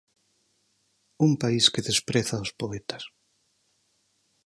Un 1.25 1.31
país 1.41 1.65
que 1.73 1.85
despreza 1.89 2.33
aos 2.37 2.51
poetas. 2.59 3.03